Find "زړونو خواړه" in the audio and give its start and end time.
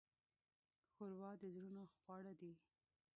1.55-2.33